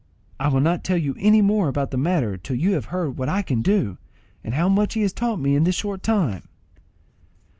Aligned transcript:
"I 0.39 0.47
will 0.47 0.61
not 0.61 0.83
tell 0.83 0.97
you 0.97 1.15
any 1.19 1.43
more 1.43 1.67
about 1.67 1.91
the 1.91 1.95
matter 1.99 2.35
till 2.35 2.55
you 2.55 2.71
have 2.73 2.85
heard 2.85 3.19
what 3.19 3.29
I 3.29 3.43
can 3.43 3.61
do, 3.61 3.99
and 4.43 4.55
how 4.55 4.67
much 4.67 4.95
he 4.95 5.03
has 5.03 5.13
taught 5.13 5.37
me 5.39 5.55
in 5.55 5.63
this 5.63 5.75
short 5.75 6.01
time." 6.01 6.41